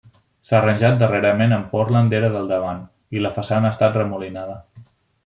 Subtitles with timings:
[0.49, 2.81] S'ha arranjat darrerament amb pòrtland d'era del davant
[3.19, 4.57] i la façana ha estat remolinada.